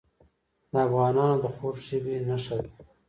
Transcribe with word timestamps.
د 0.71 0.73
افغانانو 0.87 1.35
د 1.43 1.45
خوږ 1.55 1.75
ژبۍ 1.87 2.17
نښه 2.27 2.55
ده. 2.63 2.71